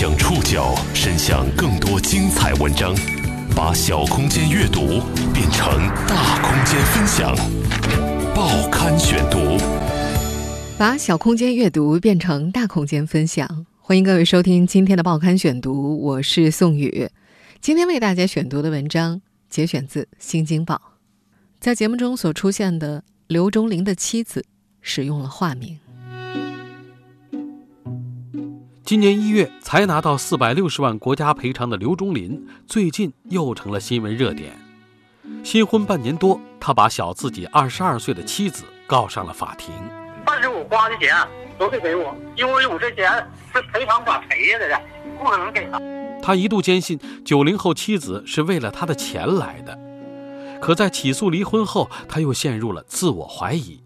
[0.00, 2.94] 将触角伸向更多精彩文章，
[3.54, 5.02] 把小空间阅读
[5.34, 5.76] 变成
[6.08, 7.36] 大空间分享。
[8.34, 9.58] 报刊选读，
[10.78, 13.66] 把小空间阅读变成大空间分享。
[13.78, 17.10] 欢迎各位收听今天的报刊选读，我是宋宇。
[17.60, 19.20] 今天为大家选读的文章
[19.50, 20.76] 节选自《新京报》。
[21.60, 24.46] 在节目中所出现的刘忠林的妻子
[24.80, 25.78] 使用了化名。
[28.90, 34.50] 今年一月才拿到四百六十万国家赔偿的刘忠林，最近又成了新闻热点。
[35.44, 39.72] 新婚半年多，他把小自己二十二岁的妻子告上了法庭。
[40.26, 41.14] 但是我花的钱
[41.56, 43.08] 都得给我，因为我这钱
[43.54, 44.80] 是赔偿款赔下来的，
[45.16, 45.80] 不可能给他。
[46.20, 49.78] 他一度坚信九零后妻子是为了他的钱来的。
[50.60, 53.84] 可在起诉离婚后，他又陷入了自我怀疑。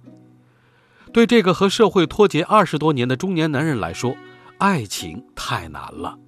[1.13, 4.17] 对这个和社会脱节二十多年的中年男人来说，
[4.65, 6.19] 爱情太难了。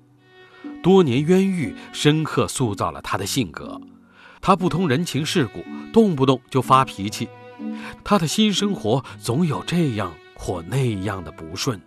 [0.83, 3.81] 多年冤狱深刻塑造了他的性格。
[4.43, 7.27] 他不通人情世故，动不动就发脾气。
[8.05, 11.81] 他的新生活总有这样或那样的不顺。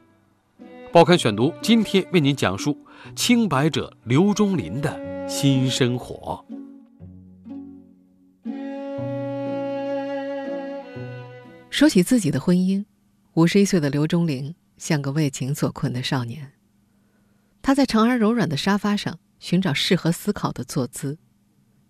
[0.92, 2.76] 报刊选读今天为您讲述
[3.16, 6.44] 清白者刘忠林的新生活。
[11.70, 12.84] 说起自己的婚姻，
[13.36, 16.54] 五十一岁的刘忠林像个为情所困的少年。
[17.62, 21.20] 他在长而柔软的沙发上寻找适合思考的坐姿，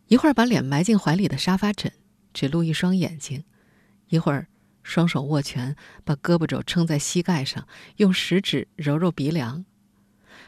[0.07, 1.93] 一会儿把脸埋进怀里的沙发枕，
[2.33, 3.43] 只露一双眼睛；
[4.07, 4.47] 一会儿
[4.83, 9.63] 双手握拳，把胳膊肘撑在膝盖上，用食指揉揉鼻梁；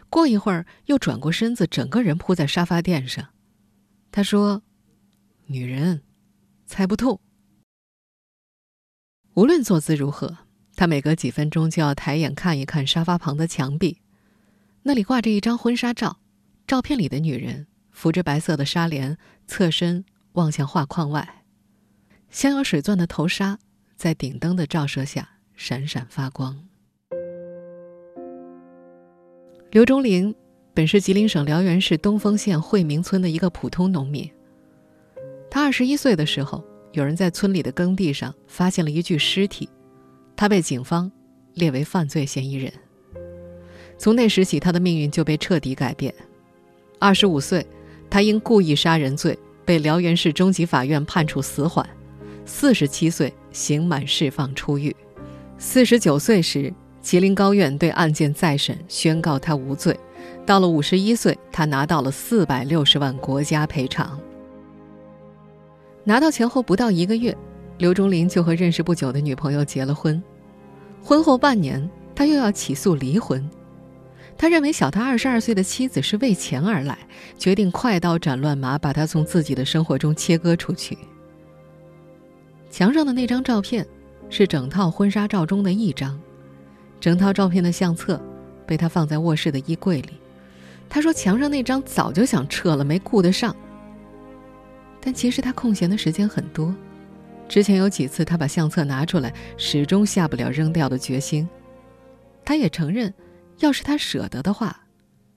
[0.09, 3.30] 过一会儿又转过身子，整个人扑在沙发垫上。
[4.11, 4.64] 他说
[5.45, 6.02] ：“女人，
[6.66, 7.22] 猜不透。”
[9.36, 10.39] 无论坐姿如何，
[10.82, 14.02] 他每隔几分钟就要抬眼看一看沙发旁的墙壁，
[14.82, 16.18] 那里挂着一张婚纱照，
[16.66, 19.16] 照片里的女人扶着白色的纱帘，
[19.46, 21.44] 侧身望向画框外，
[22.32, 23.60] 镶有水钻的头纱
[23.95, 26.58] 在顶灯的照射下闪闪发光。
[29.70, 30.34] 刘忠林
[30.73, 34.28] 本是吉林省辽源市东丰县惠民村的一个普通农民，
[35.48, 36.66] 他二十一岁的时候。
[36.94, 39.70] 有人在村里的耕地上发现了一具尸体，
[40.42, 41.12] 他被警方
[41.54, 42.74] 列为犯罪嫌疑人。
[44.00, 46.12] 从那时起，他的命运就被彻底改变。
[46.98, 47.64] 二十五岁，
[48.10, 51.88] 他因故意杀人罪被辽源市中级法院判处死缓。
[52.44, 54.96] 四十七岁，刑满释放出狱。
[55.60, 56.73] 四十九岁时，
[57.04, 59.96] 吉林高院对案件再审，宣告他无罪。
[60.44, 64.20] 到了五十一岁，他拿到了四百六十万国家赔偿。
[66.04, 67.38] 拿到钱后不到一个月，
[67.78, 70.20] 刘忠林就和认识不久的女朋友结了婚。
[71.04, 73.50] 婚后半年，他又要起诉离婚。
[74.38, 76.98] 他认为小他二十二岁的妻子是为钱而来，
[77.38, 80.98] 决定快刀斩乱麻，把他从自己的生活中切割出去。
[82.70, 83.86] 墙上的那张照片，
[84.30, 86.20] 是整套婚纱照中的一张，
[87.00, 88.20] 整套照片的相册
[88.66, 90.11] 被他放在卧室的衣柜里。
[90.90, 93.56] 他说：“墙上那张早就想撤了，没顾得上。”
[95.00, 96.73] 但其实他空闲的时间很多，
[97.52, 101.45] 之前有几次他把相册拿出来，始终下不了扔掉的决心。
[102.45, 103.14] 他也承认，
[103.58, 104.86] 要是他舍得的话，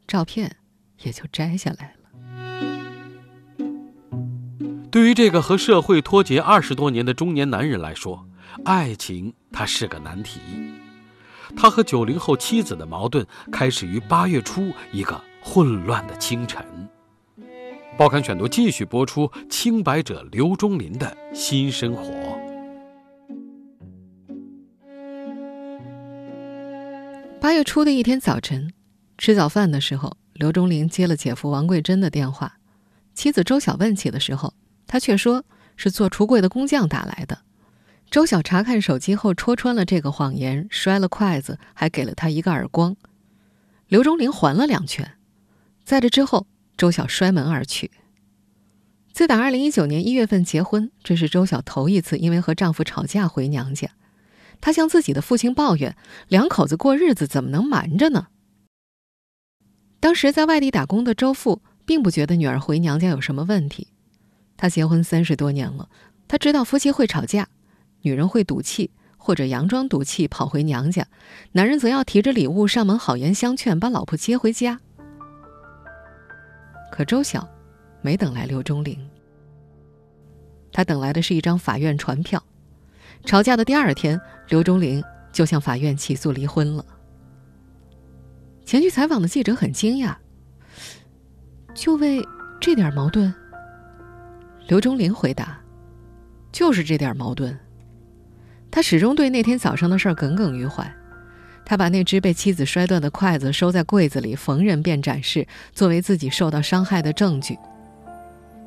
[0.06, 0.54] 照片
[1.02, 3.66] 也就摘下来了。
[4.92, 8.24] 对于这个和社会脱节二十多年的中年男人来说，
[8.64, 10.38] 爱情他是个难题。
[11.56, 16.64] 他和九零后妻子的矛盾开始于八月初一个混乱的清晨。
[17.96, 22.10] 报刊选读继续播出清白者刘忠林的新生活。
[27.40, 28.72] 八月初的一天早晨，
[29.16, 32.56] 吃早饭的时候，刘忠林接了姐夫王桂珍的电话。
[33.14, 34.54] 妻子周晓问起的时候，
[34.88, 35.44] 他却说
[35.76, 37.38] 是做橱柜的工匠打来的。
[38.10, 42.96] 周晓查看手机后，戳穿了这个谎言，摔了筷子，还给了他一个耳光。
[43.86, 45.12] 刘忠林还了两拳。
[45.84, 46.48] 在这之后。
[46.76, 47.90] 周晓摔门而去。
[49.12, 53.90] 自打二零一九年一月份结婚，这是周晓头一次因为和丈夫吵架回娘家。
[54.60, 55.96] 她向自己的父亲抱怨
[56.28, 58.28] ：“两口子过日子怎么能瞒着呢？”
[60.00, 63.88] 当时在外地打工的周父并不觉得女儿回娘家有什么问题。
[64.56, 65.88] 他结婚三十多年了，
[66.26, 67.48] 他知道夫妻会吵架，
[68.02, 71.06] 女人会赌气或者佯装赌气跑回娘家，
[71.52, 74.80] 男人则要提着礼物上门好言相劝，把老婆接回家。
[76.94, 77.44] 可周晓
[78.02, 78.96] 没等来刘忠林，
[80.70, 82.40] 他等来的是一张法院传票。
[83.24, 85.02] 吵架的第二天，刘忠林
[85.32, 86.86] 就向法院起诉离婚了。
[88.64, 90.14] 前去采访的记者很惊讶，
[91.74, 92.24] 就为
[92.60, 93.34] 这点矛盾。
[94.68, 95.60] 刘忠林回答
[96.52, 97.58] ：“就是这点矛盾。”
[98.70, 100.88] 他始终对那天早上的事儿耿耿于怀。
[101.66, 107.58] 他把那只被妻子摔断的筷子收在柜子里，逢人便展示，作为自己受到伤害的证据。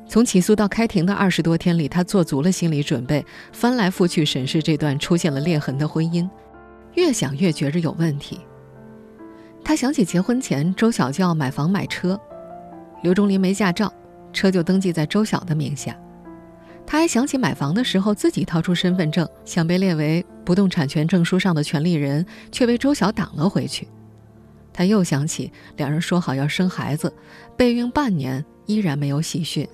[0.08, 6.28] 从起诉到开庭的二十多天里，他做足了心理准备，翻来覆去审视这段出现了裂痕的婚姻，
[6.94, 8.40] 越想越觉着有问题。
[9.62, 12.18] 他想起结婚前周晓就要买房买车，
[13.02, 13.92] 刘忠林没驾照，
[14.32, 15.94] 车就登记在周晓的名下。
[16.86, 23.86] 他还想起买房的时候自己掏出身份证，想被列为不动产权证书上的权利人，却被周晓挡了回去。
[24.72, 27.12] 他又想起两人说好要生孩子，
[27.54, 29.68] 备孕半年依然没有喜讯。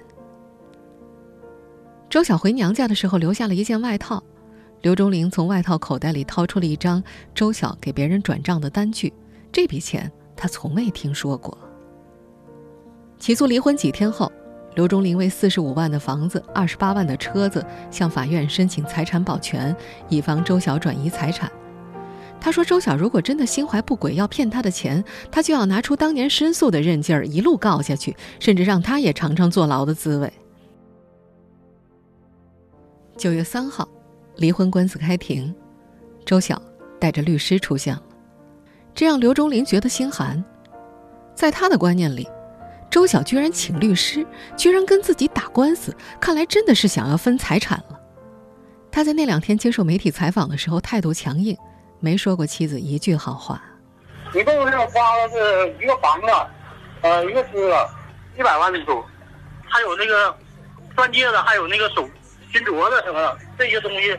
[2.11, 4.21] 周晓回娘家的时候留下了一件外套，
[4.83, 7.01] 刘忠林从外套口袋里掏出了一张
[7.37, 9.13] 周晓给别人转账的单据，
[9.53, 11.57] 这笔钱他从未听说过。
[13.21, 14.29] 起诉离婚几天后。
[14.75, 19.75] 刘忠林为四十五万的房子、二十八万的车子向法院申请财产保全，
[20.09, 21.51] 以防周晓转移财产。
[22.41, 30.31] 他说：“周晓如果真的心怀不轨，要骗他的钱，他就要拿出当年申诉的韧劲儿，一路告下去，甚至让他也尝尝坐牢的滋味。”
[33.17, 33.89] 九月三号，
[34.37, 35.55] 离婚官司开庭，
[36.27, 36.61] 周晓
[36.99, 38.03] 带着律师出现了，
[38.93, 40.45] 这让刘忠林觉得心寒。
[41.35, 42.29] 在他的观念里，
[42.95, 44.25] 周晓居然请律师，
[44.57, 48.01] 居然跟自己打官司，看来真的是想要分财产了。
[48.93, 51.59] 他在那两天接受媒体采访的时候态度强硬，
[51.99, 53.61] 没说过妻子一句好话。
[54.33, 56.29] 一共是花了是一个房子，
[57.01, 57.85] 呃，一个车，
[58.39, 59.05] 一百万的多，
[59.69, 60.33] 还有那个
[60.95, 62.09] 钻戒的，还有那个手
[62.53, 64.17] 金镯子什么的这些东西，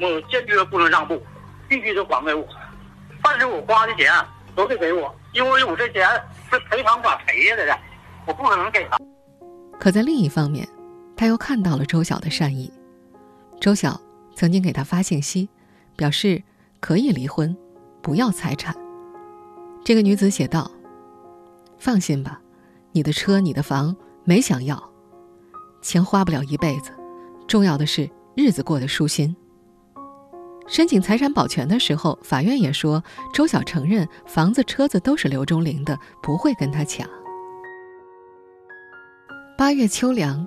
[0.00, 1.24] 我坚决不能让步，
[1.68, 2.44] 必须得还给我。
[3.22, 4.12] 但是我花的钱
[4.56, 6.04] 都得给我，因为我这钱。
[6.48, 7.75] 是赔偿款赔下来的，
[8.26, 8.98] 我不可能给他。
[9.78, 10.68] 可在另一方面，
[11.16, 12.72] 他又看到了周晓的善意。
[13.60, 14.00] 周晓
[14.34, 15.48] 曾经给他发信息，
[15.96, 16.42] 表示
[16.80, 17.56] 可以离婚，
[18.02, 18.74] 不要财产。
[19.84, 20.70] 这个女子写道
[21.78, 22.40] ：“放心吧，
[22.92, 24.82] 你的车、你的房没想要，
[25.80, 26.90] 钱花不了一辈子，
[27.46, 29.34] 重要的是日子过得舒心。”
[30.66, 37.08] 申请财产保全的时候，法院也说周晓承认房子、车子都是刘忠林的，不会跟他抢。
[39.58, 40.46] 八月秋凉，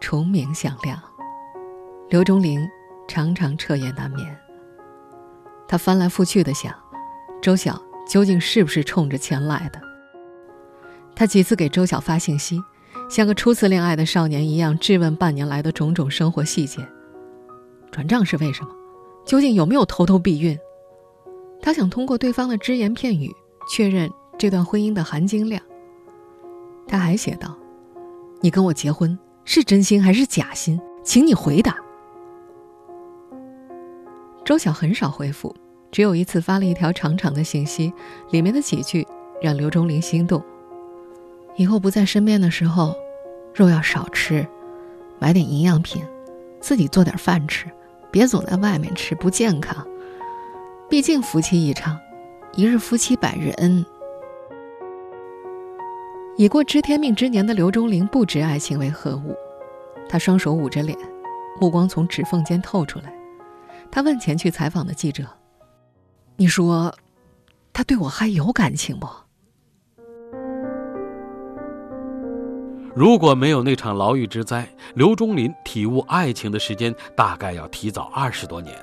[0.00, 1.00] 虫鸣响亮，
[2.10, 2.60] 刘忠林
[3.08, 4.38] 常常彻夜难眠。
[5.66, 6.70] 他翻来覆去的想，
[7.40, 9.80] 周晓究竟是不是冲着钱来的？
[11.16, 12.62] 他几次给周晓发信息，
[13.08, 16.86] 像个初次恋爱的少年一样质问半年来的种种生活细节。
[17.90, 18.70] 转账是为什么？
[19.24, 20.58] 究竟有没有偷偷避孕？
[21.62, 23.34] 他想通过对方的只言片语
[23.70, 25.62] 确认这段婚姻的含金量。
[26.86, 27.56] 他还写道
[28.40, 30.80] ：“你跟我结婚是真心还是假心？
[31.04, 31.76] 请你回答。”
[34.44, 35.54] 周晓很少回复，
[35.90, 37.92] 只有一次发了一条长长的信息，
[38.30, 39.06] 里面的几句
[39.40, 40.42] 让刘忠林心动
[41.56, 42.94] ：“以后不在身边的时候，
[43.54, 44.46] 肉要少吃，
[45.18, 46.02] 买点营养品，
[46.60, 47.66] 自己做点饭吃。”
[48.12, 49.86] 别总在外面吃，不健康。
[50.88, 51.96] 毕竟夫妻一场，
[52.56, 53.86] 一日夫妻百日恩。
[56.40, 59.36] 已过知天命之年的刘忠林不知爱情为何物，
[60.08, 60.98] 他双手捂着脸，
[61.60, 63.12] 目光从指缝间透出来。
[63.90, 65.22] 他问前去采访的记者
[66.36, 66.94] ：“你说，
[67.74, 69.06] 他对我还有感情不？”
[72.96, 78.74] 如果没有那场牢狱之灾，刘忠林体悟爱情的时间大概要提早二十多年。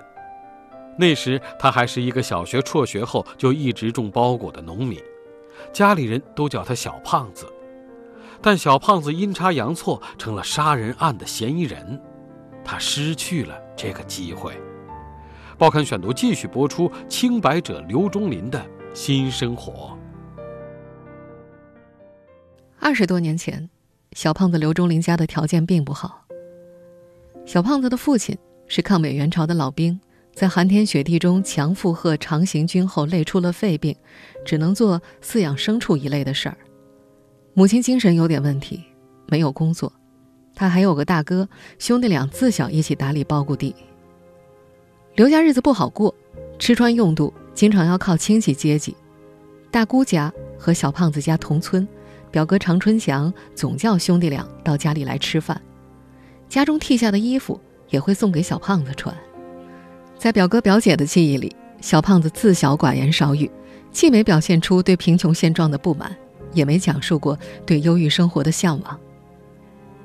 [0.95, 4.99] 那时他还是一个小学辍学后就一直种包谷的农民，
[5.73, 7.45] 家里人都叫他小胖子。
[8.41, 12.01] 但小胖子阴差阳错成了杀人案的嫌疑人，
[12.63, 14.53] 他失去了这个机会。
[15.57, 19.97] 报刊选读继续播出清白者刘忠林的新生活。
[22.79, 23.69] 二十多年前。
[24.13, 26.25] 小胖子刘忠林家的条件并不好。
[27.45, 28.35] 小胖子的父亲
[28.65, 29.99] 是抗美援朝的老兵，
[30.37, 33.95] 在寒天雪地中强负荷长行军后累出了肺病，
[34.45, 36.55] 只能做饲养牲畜一类的事儿。
[37.55, 38.83] 母亲精神有点问题，
[39.29, 39.91] 没有工作。
[40.53, 43.75] 他还有个大哥，兄弟俩自小一起打理苞谷地。
[45.15, 46.13] 刘家日子不好过，
[46.59, 48.95] 吃穿用度经常要靠亲戚接济。
[49.71, 51.87] 大姑家和小胖子家同村。
[52.29, 55.59] 表哥常春祥总叫兄弟俩到家里来吃饭，
[56.47, 59.15] 家中替下的衣服也会送给小胖子穿。
[60.17, 63.49] 在表哥表姐的记忆里，小胖子自小寡言少语，
[63.91, 66.15] 既没表现出对贫穷现状的不满，
[66.53, 68.99] 也没讲述过对忧郁生活的向往。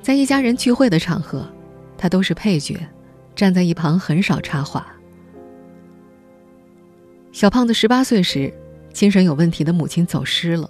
[0.03, 1.49] 在一家人聚会的场合，
[1.97, 2.79] 他都是配角，
[3.35, 4.87] 站在一旁很少插话。
[7.33, 8.53] 小胖子十八岁时，
[8.93, 10.69] 精神有问题的母亲走失了，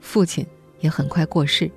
[0.00, 0.46] 父亲
[0.80, 1.70] 也很快过世。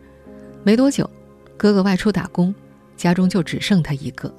[0.63, 1.09] 没多久，
[1.57, 2.55] 哥哥外出打工，
[2.95, 4.33] 家中就只剩他一个。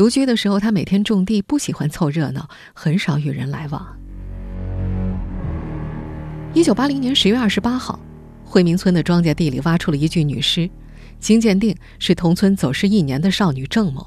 [0.00, 3.86] 独居的时候，他每天种地，不喜欢凑热闹，很少与人来往。
[6.54, 8.00] 一九八零年十月二十八号，
[8.42, 10.70] 惠民村的庄稼地里挖出了一具女尸，
[11.18, 14.06] 经鉴定是同村走失一年的少女郑某。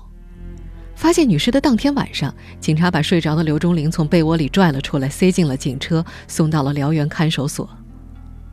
[0.96, 7.70] 发现女尸的当天晚上，警察把睡着的刘忠林从被窝里拽了出来，塞进了警车，送到了辽源看守所。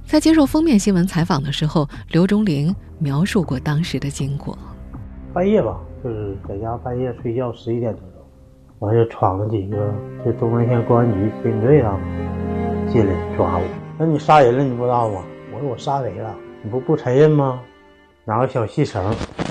[0.05, 4.59] 在接受封面新闻采访的时候，刘忠林描述过当时的经过：
[5.33, 8.23] 半夜吧，就是在家半夜睡觉，十一点多钟，
[8.79, 9.93] 完就闯了几个
[10.25, 11.99] 这东门县公安局刑警队啊
[12.89, 13.63] 进来抓我。
[13.99, 15.23] 那你杀人了，你不知道吗？
[15.53, 16.35] 我说我杀谁了？
[16.63, 17.61] 你不不承认吗？
[18.25, 19.03] 拿个小细绳，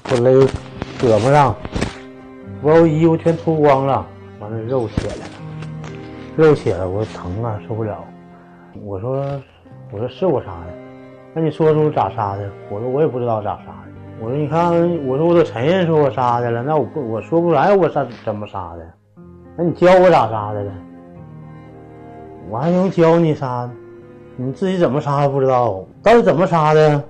[0.03, 0.45] 给我勒
[0.99, 1.55] 胳膊上。
[2.63, 4.05] 把我衣服全脱光了，
[4.39, 5.21] 完了肉起来了，
[6.35, 8.03] 肉起来我疼啊，受不了。
[8.83, 9.23] 我说，
[9.91, 10.73] 我说是我杀的，
[11.33, 12.49] 那你说说咋杀的？
[12.69, 13.88] 我说我也不知道咋杀的。
[14.21, 14.71] 我说你看，
[15.07, 18.85] 我说我都承认说我杀的了，那我不我说不出来我杀怎么杀的？
[19.55, 20.71] 那你教我咋杀的呢？
[22.49, 23.69] 我还用教你杀？
[24.35, 25.85] 你自己怎么杀还不知道？
[26.03, 27.01] 到底怎么杀的？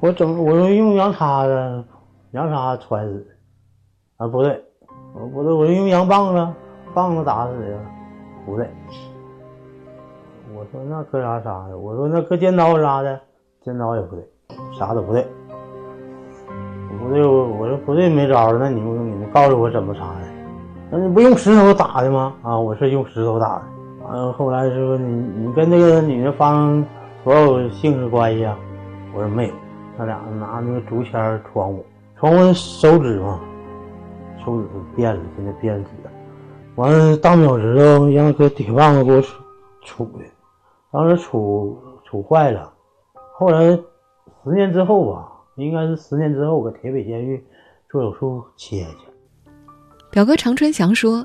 [0.00, 1.84] 我怎么我说用羊叉子，
[2.32, 3.26] 羊叉子穿死
[4.18, 4.26] 啊？
[4.28, 4.64] 不对。
[5.14, 6.48] 我不对，我用羊棒子，
[6.94, 7.78] 棒子打死的，
[8.46, 8.66] 不对。
[10.54, 11.76] 我说那搁啥杀的？
[11.76, 13.20] 我说那搁尖刀杀的，
[13.62, 14.24] 尖刀也不对，
[14.78, 15.26] 啥都不对。
[16.98, 18.58] 不对，我我说不对，没招了。
[18.58, 20.28] 那你们你们告诉我怎么杀的？
[20.90, 22.34] 那你不用石头打的吗？
[22.42, 23.62] 啊，我是用石头打的。
[24.04, 25.06] 完了后来说你
[25.36, 26.84] 你跟那个女的发生
[27.22, 28.58] 所有性事关系啊？
[29.14, 29.54] 我说没有，
[29.96, 31.84] 他俩拿那个竹签戳我，
[32.18, 33.40] 戳我手指嘛。
[34.44, 36.10] 手指头变了，现在变紫了。
[36.74, 39.28] 完了，大拇指头让搁铁棒子给我杵
[39.84, 40.24] 杵的，
[40.90, 41.74] 当时杵
[42.10, 42.72] 杵坏了。
[43.38, 43.70] 后来
[44.42, 45.31] 十年之后吧，
[45.62, 47.42] 应该是十年之后，搁铁北监狱
[47.90, 49.50] 做手术切去。
[50.10, 51.24] 表哥常春祥说，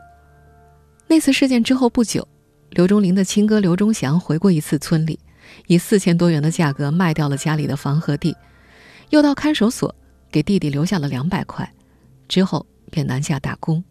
[1.08, 2.27] 那次事件之后不久，
[2.70, 5.20] 刘忠林的亲哥刘忠祥回过一次村里，
[5.67, 8.36] 以四千多元的价格卖掉了家里的房和地，
[9.10, 9.94] 又到看守所
[10.32, 11.72] 给弟弟留下了两百块，
[12.27, 12.65] 之后。
[12.89, 13.84] 便南下打工，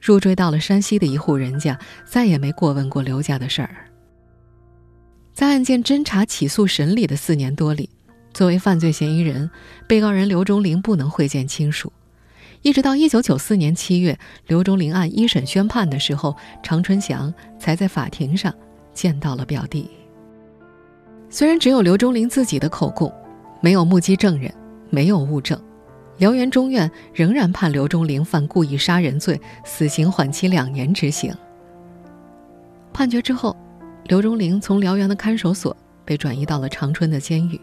[0.00, 3.90] 入赘到了山西的一户人家，再也没过问过刘家的事儿。
[5.32, 7.90] 在案件侦查、起诉、审理的四年多里，
[8.34, 9.48] 作为犯罪嫌疑人，
[9.86, 11.92] 被告人刘忠林不能会见亲属。
[12.62, 18.52] 一直到一九九四年七月，刘忠林案一审宣判的时候，常春祥才在法庭上
[18.92, 19.88] 见到了表弟。
[21.30, 23.12] 虽然只有刘忠林自己的口供，
[23.60, 24.52] 没有目击证人，
[24.90, 25.56] 没有物证。
[26.18, 31.32] 辽源中院仍然判刘忠林犯故意杀人罪，死刑缓期两年执行。
[32.92, 33.56] 判决之后，
[34.06, 37.60] 刘忠林从辽源的看守所被转移到了长春的监狱。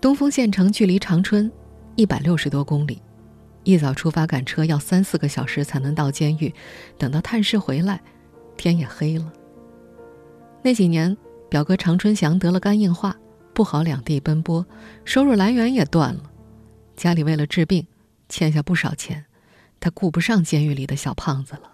[0.00, 1.50] 东丰县城距离长春
[1.94, 3.02] 一百六十多公里，
[3.64, 6.54] 一早出发赶车要三四个小时才能到监狱。
[6.96, 8.00] 等到探视回来，
[8.56, 9.30] 天也黑了。
[10.62, 11.14] 那几年，
[11.50, 13.14] 表哥常春祥得了肝硬化，
[13.52, 14.64] 不好两地奔波，
[15.04, 16.22] 收入来源也断了。
[16.96, 17.86] 家里为了治病，
[18.30, 19.26] 欠下不少钱，
[19.80, 21.70] 他顾不上监狱里的小胖子了。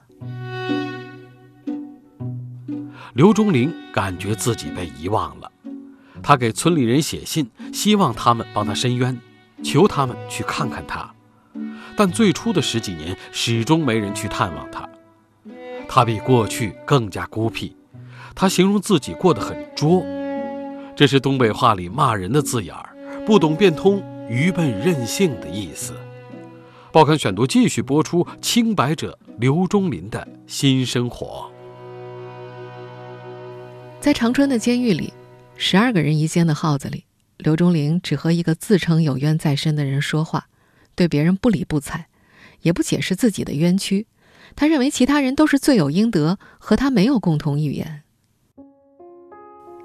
[3.14, 5.50] 刘忠林感觉自己被遗忘了，
[6.26, 9.16] 他给村里人写信，希望他们帮他伸冤，
[9.62, 11.08] 求他们去看看他。
[11.96, 14.88] 但最初的十几年，始终没人去探望他。
[15.86, 17.76] 他比过去更加孤僻，
[18.34, 20.04] 他形容自己过得很拙，
[20.96, 24.02] 这是东北话里骂人的字眼儿，不懂变通。
[24.28, 25.94] 愚笨任性的意思。
[26.90, 31.48] 报刊选读继续播出清白者刘忠林的新生活。
[34.00, 35.12] 在长春的监狱里，
[35.58, 37.04] 十二个人一间的号子里，
[37.38, 40.48] 刘忠林只和一个自称有冤在身的人说话，
[40.94, 42.06] 对别人不理不睬，
[42.60, 44.06] 也不解释自己的冤屈。
[44.54, 48.02] 他认为其他人都是罪有应得，和他没有共同语言。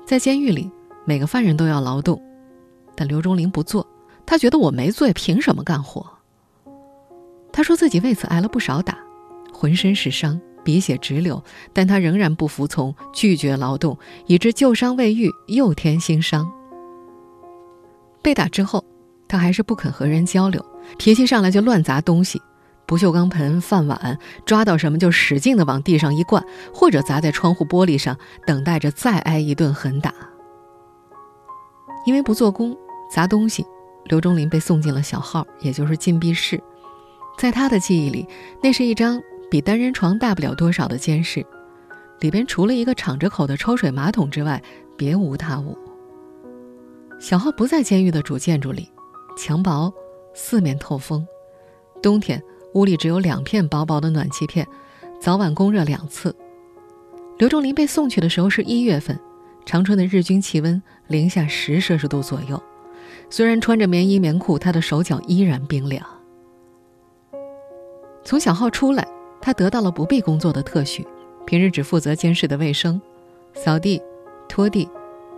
[0.06, 0.70] 在监狱里，
[1.06, 2.22] 每个犯人都要劳动，
[2.96, 3.88] 但刘忠林不做。
[4.26, 6.06] 他觉得我没罪，凭什么干活？
[7.52, 8.98] 他说自己为此挨了不少打，
[9.54, 16.50] 浑身是伤，鼻血直流，但他仍然不服从，拒绝劳动，以致旧伤未愈，又添新伤。
[18.22, 18.84] 被打之后，
[19.28, 20.64] 他还是不肯和人交流，
[20.98, 22.42] 脾气上来就乱砸东西，
[22.86, 30.14] 不锈钢盆、饭碗，抓到什么就使劲的往地上一灌，或者砸在窗户玻璃上，等待着再挨一顿狠打。
[32.06, 32.76] 因为不做工、
[33.12, 33.66] 砸东西，
[34.06, 36.62] 刘忠林被送进了小号，也就是禁闭室。
[37.38, 38.28] 在他的记忆里，
[38.62, 41.46] 那是一张比单人床大不了多少的监室，
[42.22, 44.64] 里边除了一个敞着口的抽水马桶之外，
[44.96, 45.78] 别无他物。
[47.20, 48.90] 小号不在监狱的主建筑里，
[49.38, 49.94] 墙薄，
[50.34, 51.28] 四面透风，
[52.02, 52.42] 冬天。
[52.76, 54.66] 屋里只有两片薄薄的暖气片，
[55.20, 56.34] 早晚供热两次。
[57.38, 59.20] 刘忠林被送去的时候是一月份，
[59.66, 62.64] 长春的日均气温零下十摄氏度左右。
[63.30, 66.02] 虽然穿着棉衣棉裤，他的手脚依然冰凉。
[68.24, 69.06] 从小号出来，
[69.42, 71.06] 他得到了不必工作的特许，
[71.46, 73.02] 平日只负责监视的卫生、
[73.54, 74.02] 扫地、
[74.48, 74.88] 拖地、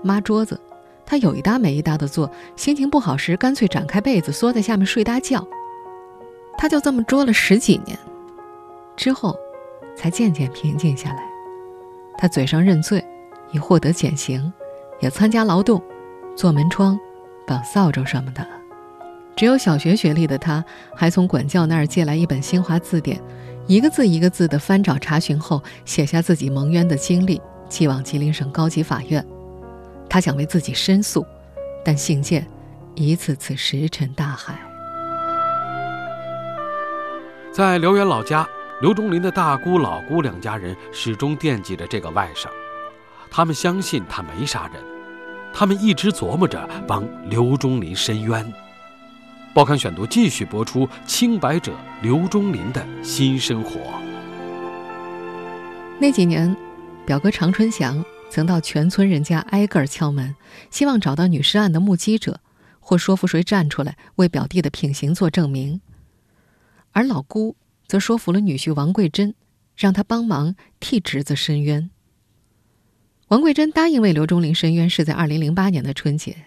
[0.04, 0.60] 抹桌子。
[1.06, 5.46] 他有一搭没一搭的做，心情不好时，干脆展开被子缩在下面睡大觉。
[6.58, 7.98] 他就这么捉了十几年，
[8.96, 9.38] 之后，
[9.98, 11.24] 才渐渐平静下来。
[12.18, 13.04] 他嘴上认罪，
[13.52, 14.52] 以获得减刑，
[15.02, 15.82] 也参加劳动，
[16.36, 16.98] 做门窗、
[17.46, 18.48] 绑扫帚什么的。
[19.36, 20.64] 只有小学学历的他，
[20.96, 23.20] 还从管教那儿借来一本新华字典，
[23.65, 29.25] 一个字一个字的翻找查询后，写下自己蒙冤的经历，寄往吉林省高级法院。
[30.10, 31.25] 他想为自己申诉，
[31.84, 32.46] 但信件
[32.93, 34.60] 一次次石沉大海。
[37.53, 38.46] 在辽源老家，
[38.82, 42.48] 刘忠林的大姑、老姑两家人始终惦记着这个外甥，
[43.32, 44.84] 他们相信他没杀人，
[45.53, 48.53] 他们一直琢磨着帮刘忠林申冤。
[49.54, 53.80] 报刊选读继续播出：清白者刘忠林的新生活。
[56.00, 56.56] 那几年，
[57.06, 60.36] 表哥常春祥曾到全村人家挨个敲门，
[60.72, 62.40] 希望找到女尸案的目击者，
[62.80, 65.80] 或说服谁站出来为表弟的品行做证明。
[66.92, 67.56] 而老姑
[67.86, 69.36] 则说服了女婿王桂珍，
[69.78, 71.92] 让他帮忙替侄子申冤。
[73.28, 76.38] 王桂珍答应为刘忠林申冤，是在二零零八年的春节，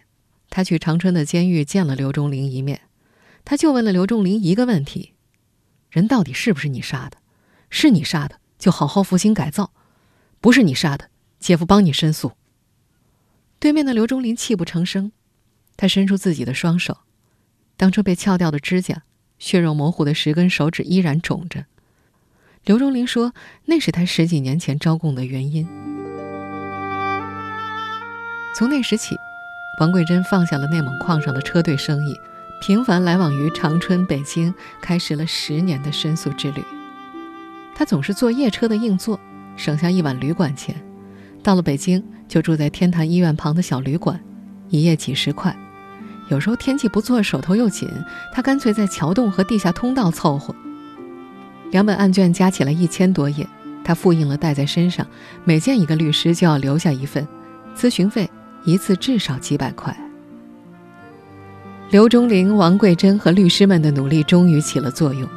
[0.51, 2.81] 他去长春的监狱见了刘忠林一面，
[3.47, 5.14] 他就问了刘忠林一个问题：
[5.88, 7.16] 人到底是不是你杀的？
[7.70, 9.70] 是你杀的，就好好服刑改造；
[10.40, 12.33] 不是你杀的，姐夫帮你申诉。
[13.61, 15.12] 对面的刘忠林泣不成声，
[15.77, 16.99] 他伸出自己的双手，
[17.77, 19.05] 当初被撬掉的指甲。
[19.38, 21.66] 血肉模糊的十根手指依然肿着。
[22.64, 23.33] 刘忠林说
[23.66, 25.68] ：“那是他十几年前招供的原因。”
[28.57, 29.14] 从那时起，
[29.79, 32.16] 王桂珍放下了内蒙矿上的车队生意，
[32.61, 36.64] 频繁来往于长春、北京，开始了十年的申诉之旅。
[37.75, 39.21] 他总是坐夜车的硬座，
[39.57, 40.75] 省下一晚旅馆钱。
[41.42, 44.19] 到了北京，就住在天坛医院旁的小旅馆，
[44.71, 45.55] 一夜几十块。
[46.29, 47.88] 有时候天气不错，手头又紧，
[48.33, 50.55] 他干脆在桥洞和地下通道凑合。
[51.71, 53.47] 两本案卷加起来一千多页，
[53.85, 55.07] 他复印了带在身上，
[55.45, 57.29] 每见一个律师就要留下一份，
[57.77, 58.29] 咨询费
[58.64, 59.97] 一次至少几百块。
[61.90, 65.29] 刘忠林、王桂珍和律师们的努力终于起了作用。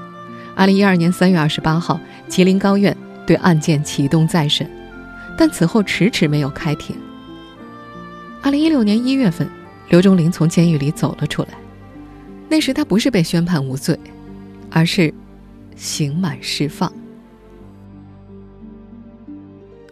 [0.55, 4.69] 二零一二年三月二十八号，吉林高院对案件启动再审，
[5.37, 6.95] 但此后迟迟没有开庭。
[8.41, 9.49] 二零一六年一月份。
[9.89, 11.49] 刘忠林从监狱里走了出来，
[12.47, 13.99] 那时他不是被宣判无罪，
[14.69, 15.11] 而是
[15.75, 16.93] 刑满释放。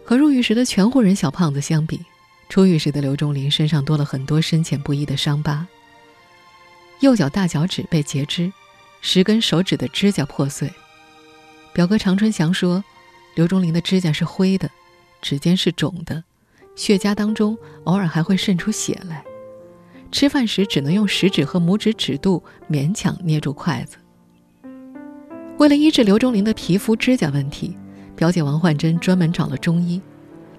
[0.04, 1.98] 和入狱时的全户人小胖子相比，
[2.48, 5.66] 出狱时的刘忠林身上多了很多深浅不一的伤疤。
[7.00, 8.52] 右脚大脚趾被截肢，
[9.00, 10.70] 十根手指的指甲破碎。
[11.72, 12.82] 表哥常春祥说，
[13.34, 14.68] 刘忠林的指甲是灰的，
[15.22, 16.24] 指尖是肿的，
[16.74, 19.22] 血痂当中偶尔还会渗出血来。
[20.10, 23.98] 吃饭时只能用食指和拇指指肚勉强捏住筷子。
[25.58, 27.76] 为了医治刘忠林的皮肤指甲问题，
[28.16, 30.00] 表姐王焕珍专门找了中医。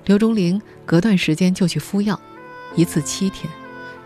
[0.05, 2.19] 刘忠林隔段时间就去敷药，
[2.75, 3.51] 一次七天。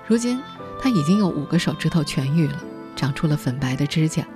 [0.08, 0.42] 如今
[0.84, 2.62] 他已经有五个手指头痊愈了，
[2.94, 4.28] 长出了粉白的指甲。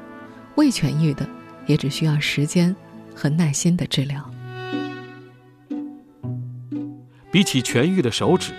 [0.55, 1.27] 未痊愈的，
[1.65, 2.73] 也只需要时间
[3.13, 4.23] 和耐心的治疗。
[7.29, 8.53] 比起痊愈的手指。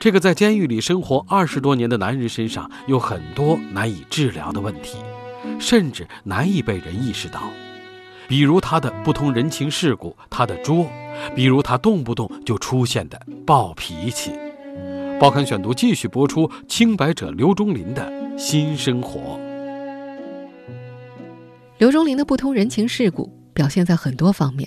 [0.00, 4.96] 这个在监狱里生活二十多年的男人身上有很多难以治疗的问题，
[5.60, 7.42] 甚至难以被人意识到，
[8.26, 10.90] 比如他的不通人情世故，他的作，
[11.36, 14.32] 比如他动不动就出现的暴脾气。
[15.20, 19.38] 报刊选读继续播出：清白者刘忠林的新生活。
[21.76, 24.66] 刘忠林的不通人情世故表现在很多方面，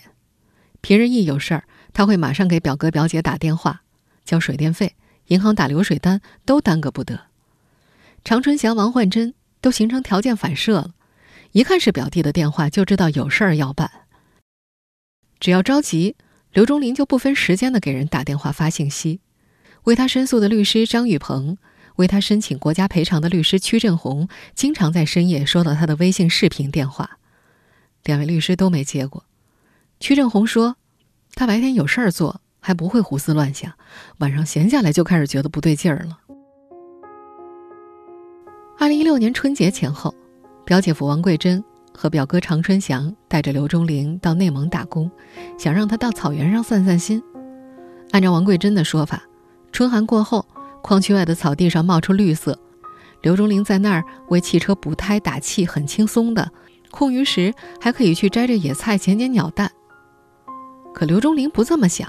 [0.80, 3.82] 平日一有事儿，他会马上给表哥表姐打电话，
[4.26, 4.94] 交水电费。
[5.28, 7.20] 银行打流水单都耽搁不得，
[8.24, 10.92] 常春祥、王焕珍都形成条件反射了。
[11.54, 13.90] 一看是表弟的电话，就知道有事儿要办。
[15.40, 16.16] 只要着急，
[16.52, 19.20] 刘忠林就不分时间的给人打电话发信息。
[19.84, 21.58] 为他申诉的律师张宇鹏，
[21.98, 27.18] 为他申请国家赔偿的律师屈振红，经常在深夜收到他的微信视频电话。
[28.04, 29.26] 两位律师都没接过。
[30.00, 30.78] 屈振红说
[31.36, 33.72] ：“他白天有事儿做，还不会胡思乱想，
[34.18, 36.20] 晚上闲下来就开始觉得不对劲儿了。”
[38.80, 40.14] 二零一六年春节前后，
[40.66, 45.10] 表姐夫王桂珍和表哥常春祥带着刘忠林到内蒙打工，
[45.58, 47.24] 想让他到草原上散散心。
[48.12, 49.24] 按照王桂珍的说法，
[49.74, 50.46] 春寒过后，
[50.84, 52.58] 矿区外的草地上冒出绿色，
[53.22, 56.50] 刘忠林在那儿为汽车补胎打气，很轻松的。
[56.92, 59.72] 空余时还可以去摘摘野菜，捡捡鸟蛋。
[60.94, 62.08] 可刘忠林不这么想，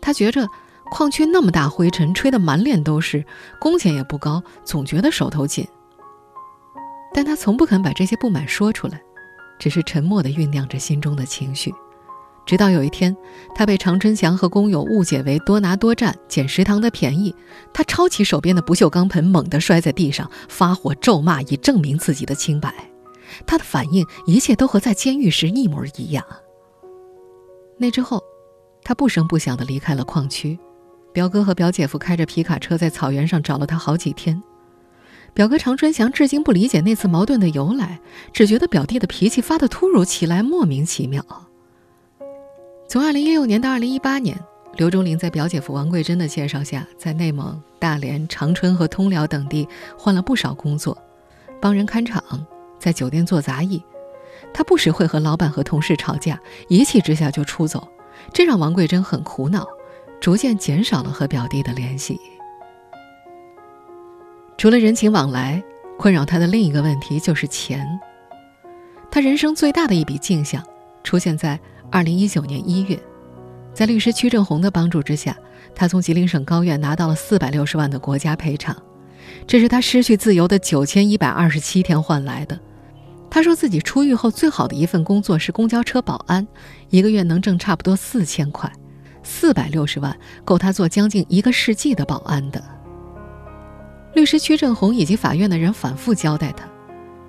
[0.00, 0.48] 他觉着
[0.90, 3.22] 矿区那么大灰尘，吹得满脸都是，
[3.60, 5.68] 工钱也不高，总觉得手头紧。
[7.12, 8.98] 但他从不肯把这些不满说出来，
[9.58, 11.70] 只是沉默地酝酿着心中的情绪。
[12.46, 13.16] 直到有一天，
[13.54, 17.34] 他被常春祥和工友误解为多拿多占、捡食堂的便宜，
[17.72, 22.72] 他抄起手边的不锈钢盆，猛地摔在地上，发火咒骂，以证明自己的清白。
[23.46, 26.24] 他的反应，一切都和在监狱时一模一样。
[27.78, 28.22] 那之后，
[28.84, 30.58] 他不声不响地离开了矿区。
[31.12, 34.42] 表哥和表姐夫开着皮卡车在草原上找了他好几天。
[35.32, 38.00] 表哥常春祥至今不理解那次矛盾的由来，
[38.32, 41.24] 只觉得表弟的脾气发得突如其来，莫名其妙。
[42.94, 44.38] 从2016年到2018年，
[44.76, 50.96] 刘忠林在表姐夫王桂珍的介绍下，在内蒙、大连、长春和通辽等地换了不少工作，
[51.60, 52.22] 帮人看场。
[52.78, 53.82] 在酒店做杂役，
[54.52, 57.88] 他不时会和老板和同事吵架，一气之下就出走，
[58.32, 59.66] 这让王桂珍很苦恼，
[60.20, 62.20] 逐渐减少了和表弟的联系。
[64.56, 65.60] 除了人情往来，
[65.98, 67.84] 困扰他的另一个问题就是钱。
[69.10, 70.62] 他人生最大的一笔进项
[71.02, 71.58] 出现在
[71.94, 72.98] 二零一九年一月，
[73.72, 75.38] 在律师屈正红的帮助之下，
[75.76, 78.76] 他从吉林省高院拿到了四百六十万的国家赔偿，
[79.46, 82.58] 这是他失去自由的九千一百二十七天换来的。
[83.30, 86.44] 他说自己出狱后最好的一份工作是公交车保安，
[86.90, 88.68] 一个月能挣差不多四千块，
[89.22, 92.60] 四百六十万够他做将近一个世纪的保安的。
[94.14, 96.68] 律师屈正红以及法院的人反复交代他，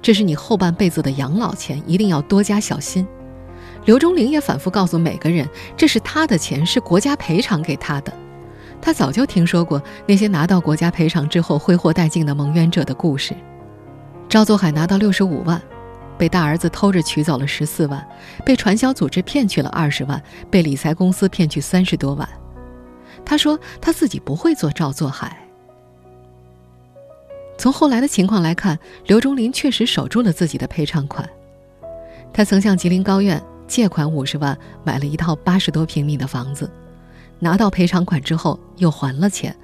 [0.02, 3.08] 这是你后半辈子的养老钱，一定要多加小心。
[3.86, 8.12] 刘忠林也反复告诉每个人，这是他的钱，是国家赔偿给他的。
[8.82, 13.34] 他早就听说过那些拿到国家赔偿之后挥霍殆尽的蒙冤者的故事。
[14.28, 15.62] 赵作海拿到六十五万。
[16.18, 18.08] 被大儿子偷着取走了十四万，
[18.46, 22.26] 被传销组织骗去了二十万，被理财公司骗去三十多万。
[23.26, 25.38] 他说他自己不会做赵作海。
[27.58, 31.30] 从后来的情况来看，刘忠林确实守住了自己的赔偿款。
[32.32, 36.70] 他曾向吉林高院借款五十万，买了一套八十多平米的房子，
[37.40, 39.56] 拿到赔偿款之后又还了钱。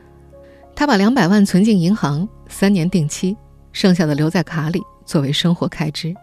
[0.75, 3.35] 他把两百万存进银行，三年定期，
[3.71, 6.15] 剩下的留在卡里作为生活开支。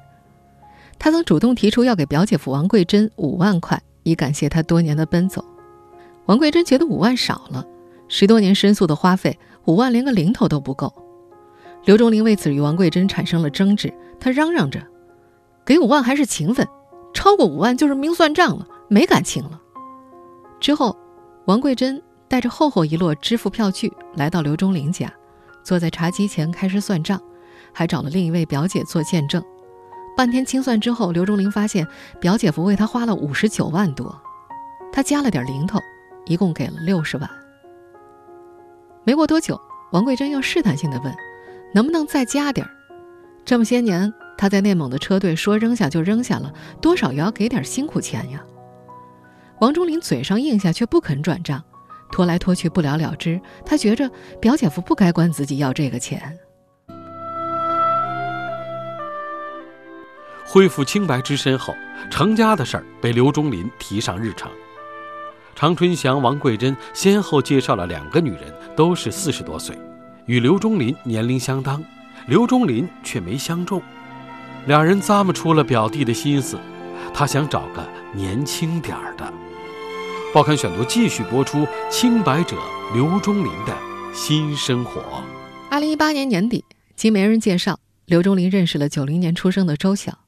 [0.99, 5.45] 他曾主动提出要给表姐夫王桂珍五万块，以感谢他多年的奔走。
[6.27, 7.65] 王桂珍觉得五万少了，
[8.09, 10.93] 十多年申诉的花费，五万连个零头都不够。
[11.85, 14.83] 刘忠林为此与王桂珍产生了争执，他嚷嚷着
[15.65, 16.67] ：“给五万还是情分，
[17.13, 19.61] 超过五万就是明算账了，没感情了。”
[20.61, 20.97] 之后，
[21.47, 25.13] 王桂珍带着厚厚一摞支付票据来到刘忠林家，
[25.63, 27.21] 坐在茶几前开始算账，
[27.73, 29.43] 还找了另一位表姐做见证。
[30.17, 31.87] 半天清算之后，刘忠林发现
[32.21, 34.21] 表姐夫为他花了五十九万多，
[34.93, 35.79] 他加了点零头，
[36.27, 37.31] 一共给了六十万。
[39.05, 39.59] 没过多久，
[39.93, 41.15] 王桂珍又试探性的问
[41.73, 42.71] ：“能不能再加点儿？”
[43.47, 48.41] 这么些年，他在内蒙的车队说扔下就扔下了，多少也要给点辛苦钱呀。
[49.61, 51.61] 王忠林嘴上应下，却不肯转账，
[52.13, 53.41] 拖来拖去不了了之。
[53.67, 54.09] 他觉着
[54.41, 56.39] 表姐夫不该管自己要这个钱。
[60.47, 61.75] 恢复清白之身后，
[62.09, 64.49] 成家的事儿被刘忠林提上日程。
[65.57, 69.77] 常春祥、王桂珍先后介绍了两个女人，都是四十多岁，
[70.27, 71.85] 与刘忠林年龄相当，
[72.29, 73.83] 刘忠林却没相中。
[74.69, 76.59] 两人咂摸出了表弟的心思，
[77.15, 79.33] 他想找个年轻点儿的。
[80.35, 82.55] 报刊选读继续播出《清白者
[82.93, 83.75] 刘忠林的
[84.13, 85.01] 新生活》。
[85.71, 90.19] 二零一八年年底，经媒人介绍，刘忠林认识了九零年出生的周晓。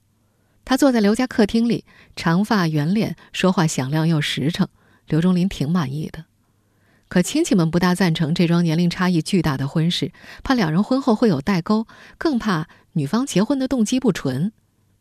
[0.65, 1.85] 他坐在刘家客厅里，
[2.17, 4.67] 长发圆脸，说话响亮又实诚。
[5.07, 6.25] 刘忠林挺满意的，
[7.11, 10.13] 可亲戚们不大赞成这桩年龄差异巨大的婚事，
[10.45, 14.53] 怕两人婚后会有代沟，更怕女方结婚的动机不纯。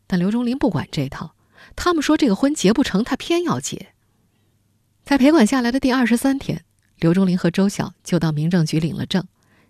[0.08, 1.36] 但刘忠林不管这套，
[1.76, 3.94] 他们说这个婚结不成，他偏要结。
[5.04, 6.64] 在陪管下来的第二十三天，
[6.98, 9.24] 刘忠林和周晓就到民政局领了证，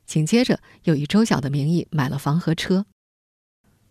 [0.07, 2.87] 紧接着又以周晓的名义买了房和车。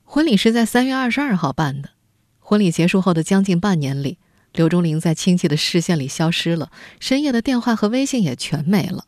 [0.04, 1.92] 婚礼是在三月二十二号办的。
[2.40, 4.18] 婚礼结束后的将近半年里，
[4.54, 9.06] 刘忠林在亲戚的视线里消失了，深夜的电话和微信也全没了。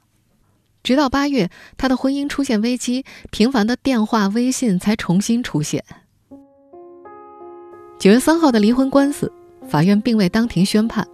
[0.84, 5.84] 直到八月，他的婚姻出现危机，频繁的电话、微信才重新出现。
[8.00, 9.32] 九月三号的离婚官司，
[9.68, 11.08] 法院并未当庭宣判。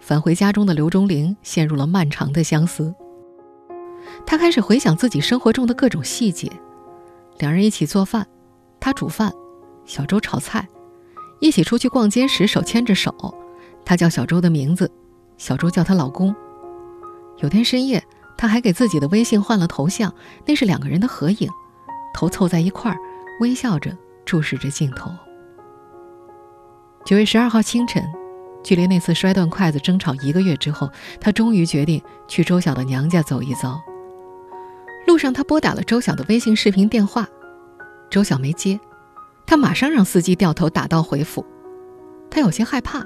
[0.00, 2.94] 返回家中的刘忠林陷入了漫长的相思。
[4.26, 6.50] 他开始回想自己生活中的各种细节：
[7.38, 8.26] 两人一起做饭，
[8.80, 9.32] 他煮饭，
[9.84, 10.66] 小周炒菜。
[11.38, 13.12] 一起出去逛街时手牵着手，
[13.84, 14.90] 她叫小周的名字，
[15.36, 16.34] 小周叫她老公。
[17.38, 18.02] 有天深夜，
[18.36, 20.14] 她还给自己的微信换了头像，
[20.46, 21.48] 那是两个人的合影，
[22.14, 22.96] 头凑在一块儿，
[23.40, 25.10] 微笑着注视着镜头。
[27.04, 28.02] 九月十二号清晨，
[28.62, 30.88] 距离那次摔断筷子争吵一个月之后，
[31.20, 33.80] 她终于决定去周晓的娘家走一遭。
[35.04, 37.26] 路上，他拨打了周晓的微信视频电话，
[38.08, 38.78] 周晓没接。
[39.44, 41.44] 他马上让司机掉头打道回府，
[42.30, 43.04] 他有些害怕，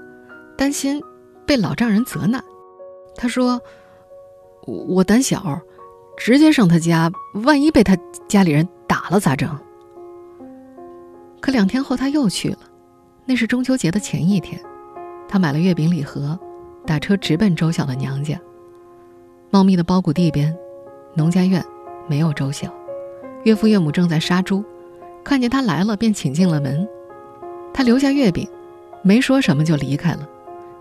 [0.57, 1.03] 担心
[1.47, 2.43] 被老丈人责难。
[3.17, 3.61] 他说
[4.67, 5.61] ：“我我胆小，
[6.17, 7.11] 直接上他家，
[7.45, 7.97] 万一被他
[8.29, 9.49] 家里人打了咋整？”
[11.41, 12.59] 可两天后他又去了，
[13.25, 14.61] 那是中秋节的前一天，
[15.29, 16.39] 他买了月饼礼盒，
[16.85, 18.41] 打车直奔周晓的娘家。
[19.51, 20.57] 茂密的包谷地边，
[21.15, 21.65] 农家院
[22.09, 22.69] 没有周晓，
[23.45, 24.65] 岳父岳母正在杀猪。
[25.23, 26.89] 看见他来了，便请进了门。
[27.73, 28.49] 他留下月饼，
[29.03, 30.29] 没说什么就离开了，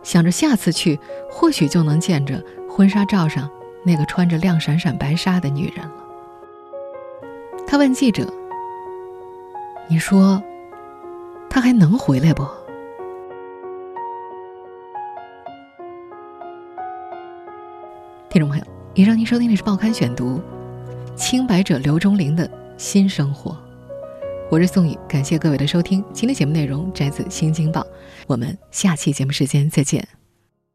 [0.06, 0.98] 想着下次去
[1.32, 3.50] 或许就能见着婚纱照上
[3.84, 5.96] 那个穿着亮闪闪白纱的女人了。
[7.66, 8.32] 他问记者
[9.90, 10.42] ：“你说，
[11.50, 12.44] 他还能回来不？”
[18.30, 20.40] 听众朋友，以上您收听的是《报刊选读》，
[21.16, 23.58] 清白者刘忠林的新生活。
[24.48, 26.04] 我是宋宇，感谢各位的收听。
[26.14, 27.82] 今天节目内容摘自《新京报》，
[28.28, 30.08] 我们下期节目时间再见。